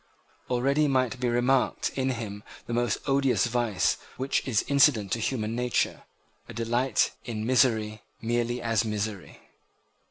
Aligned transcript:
Already 0.49 0.87
might 0.87 1.19
be 1.19 1.29
remarked 1.29 1.91
in 1.95 2.09
him 2.09 2.41
the 2.65 2.73
most 2.73 2.97
odious 3.05 3.45
vice 3.45 3.97
which 4.17 4.41
is 4.47 4.65
incident 4.67 5.11
to 5.11 5.19
human 5.19 5.55
nature, 5.55 6.05
a 6.49 6.55
delight 6.55 7.11
in 7.23 7.45
misery 7.45 8.01
merely 8.19 8.63
as 8.63 8.83
misery. 8.83 9.41